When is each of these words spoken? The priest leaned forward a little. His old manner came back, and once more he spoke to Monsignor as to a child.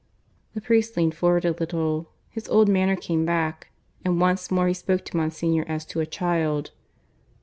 The 0.55 0.61
priest 0.61 0.97
leaned 0.97 1.13
forward 1.13 1.45
a 1.45 1.51
little. 1.51 2.09
His 2.31 2.47
old 2.49 2.67
manner 2.67 2.95
came 2.95 3.23
back, 3.23 3.69
and 4.03 4.19
once 4.19 4.49
more 4.49 4.67
he 4.67 4.73
spoke 4.73 5.05
to 5.05 5.15
Monsignor 5.15 5.63
as 5.67 5.85
to 5.85 5.99
a 5.99 6.07
child. 6.07 6.71